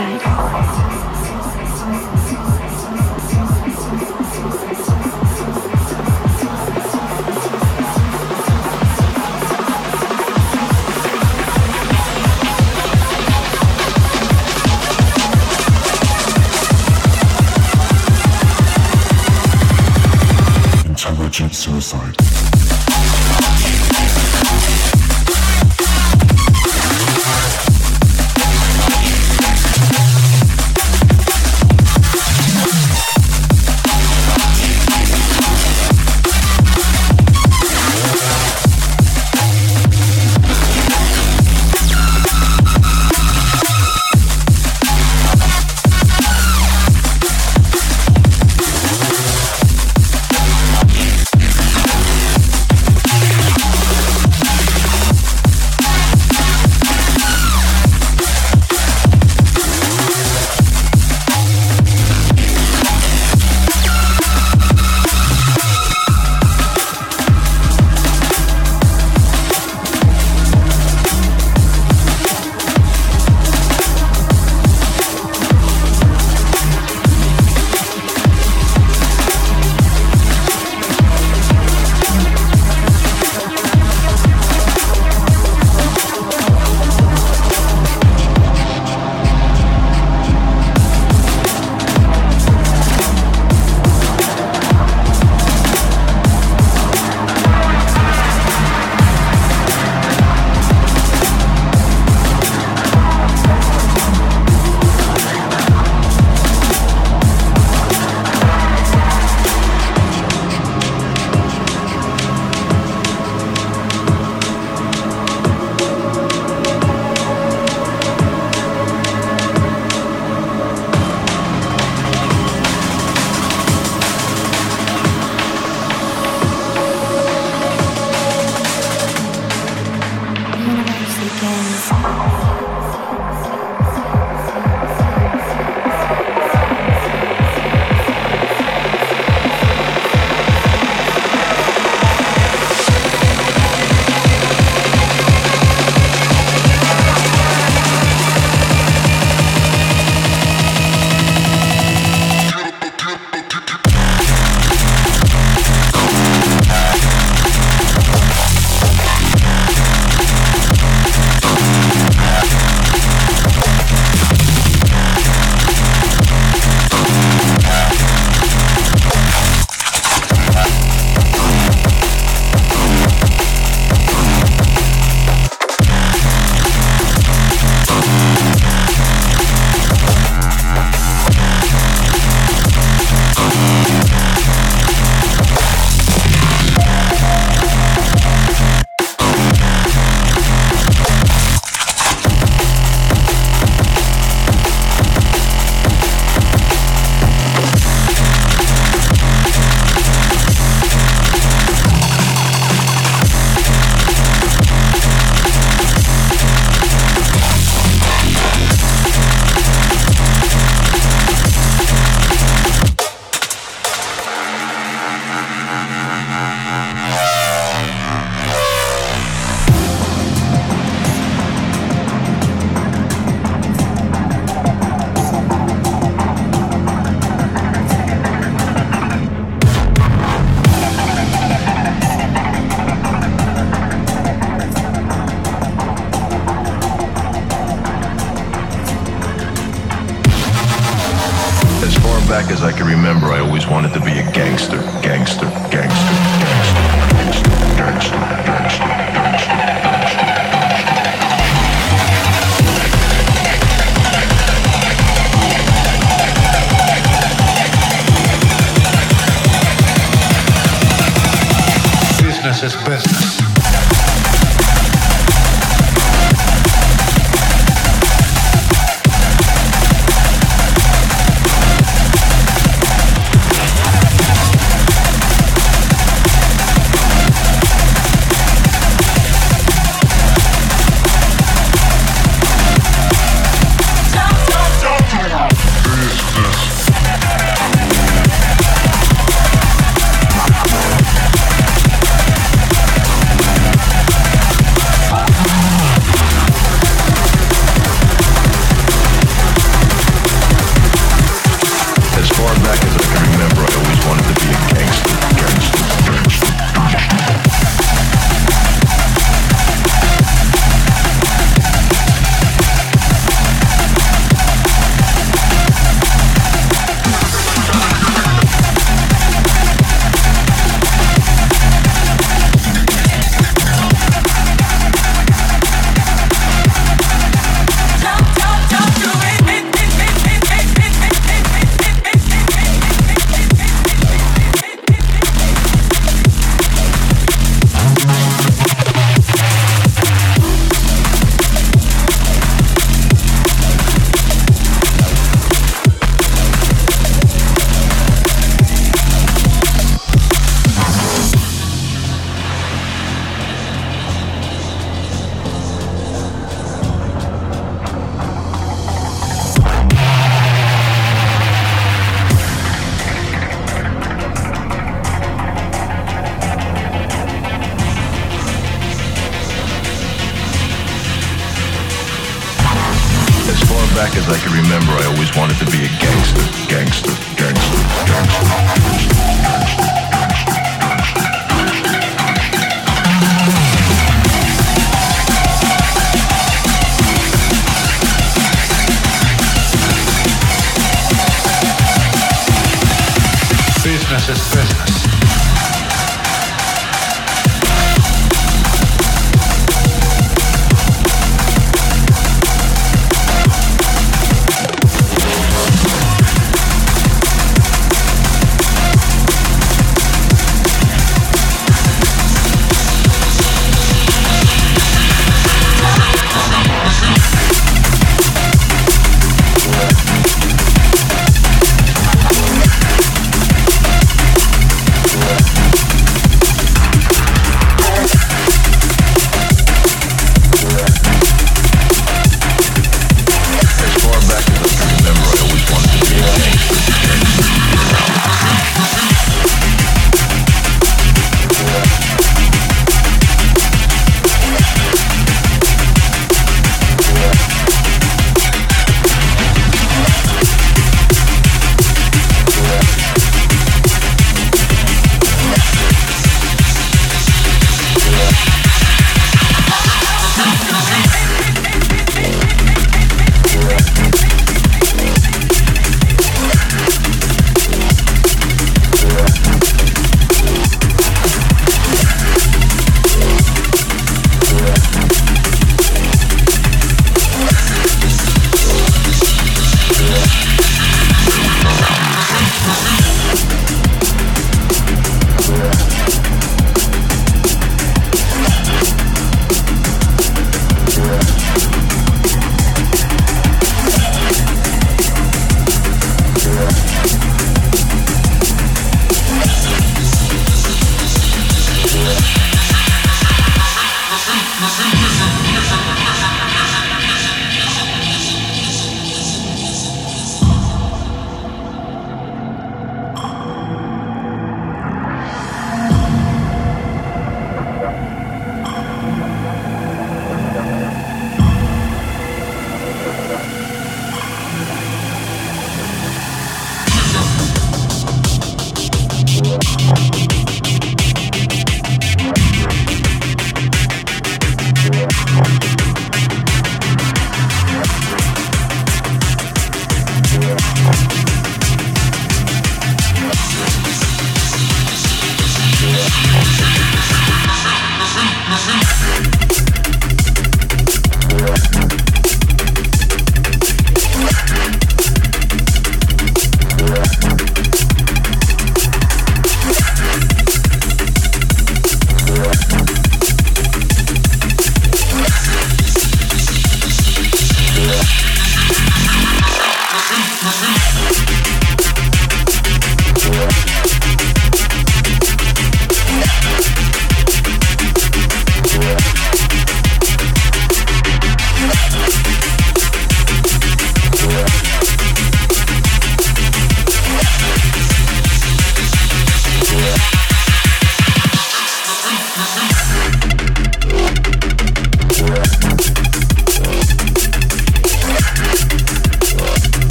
Intelligent 0.00 0.29